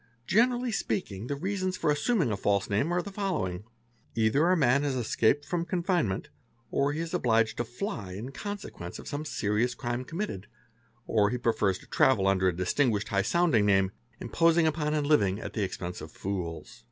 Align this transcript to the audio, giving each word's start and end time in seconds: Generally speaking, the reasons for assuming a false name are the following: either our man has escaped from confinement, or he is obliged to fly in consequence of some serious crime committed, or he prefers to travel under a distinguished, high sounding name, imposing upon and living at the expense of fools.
Generally 0.25 0.71
speaking, 0.71 1.27
the 1.27 1.35
reasons 1.35 1.77
for 1.77 1.91
assuming 1.91 2.31
a 2.31 2.35
false 2.35 2.67
name 2.71 2.91
are 2.91 3.03
the 3.03 3.11
following: 3.11 3.65
either 4.15 4.43
our 4.47 4.55
man 4.55 4.81
has 4.81 4.95
escaped 4.95 5.45
from 5.45 5.63
confinement, 5.63 6.29
or 6.71 6.91
he 6.91 6.99
is 7.01 7.13
obliged 7.13 7.55
to 7.57 7.63
fly 7.63 8.13
in 8.13 8.31
consequence 8.31 8.97
of 8.97 9.07
some 9.07 9.25
serious 9.25 9.75
crime 9.75 10.03
committed, 10.03 10.47
or 11.05 11.29
he 11.29 11.37
prefers 11.37 11.77
to 11.77 11.85
travel 11.85 12.25
under 12.25 12.47
a 12.47 12.55
distinguished, 12.57 13.09
high 13.09 13.21
sounding 13.21 13.67
name, 13.67 13.91
imposing 14.19 14.65
upon 14.65 14.95
and 14.95 15.05
living 15.05 15.39
at 15.39 15.53
the 15.53 15.61
expense 15.61 16.01
of 16.01 16.11
fools. 16.11 16.79